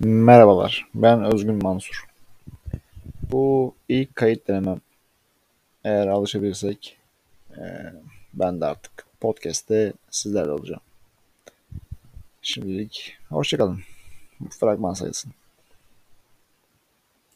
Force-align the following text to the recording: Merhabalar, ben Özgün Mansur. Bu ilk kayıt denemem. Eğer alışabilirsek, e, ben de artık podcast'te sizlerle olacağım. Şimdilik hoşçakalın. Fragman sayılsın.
Merhabalar, 0.00 0.88
ben 0.94 1.24
Özgün 1.24 1.62
Mansur. 1.62 2.06
Bu 3.30 3.74
ilk 3.88 4.16
kayıt 4.16 4.48
denemem. 4.48 4.80
Eğer 5.84 6.06
alışabilirsek, 6.06 6.96
e, 7.56 7.62
ben 8.34 8.60
de 8.60 8.66
artık 8.66 9.06
podcast'te 9.20 9.92
sizlerle 10.10 10.50
olacağım. 10.50 10.80
Şimdilik 12.42 13.16
hoşçakalın. 13.28 13.80
Fragman 14.60 14.94
sayılsın. 14.94 15.32